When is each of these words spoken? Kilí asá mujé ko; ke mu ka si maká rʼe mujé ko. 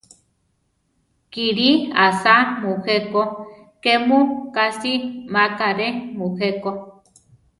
Kilí 1.33 1.69
asá 2.05 2.35
mujé 2.61 2.97
ko; 3.11 3.23
ke 3.83 3.93
mu 4.07 4.19
ka 4.53 4.65
si 4.79 4.93
maká 5.33 5.67
rʼe 5.79 5.89
mujé 6.17 6.49
ko. 6.63 6.71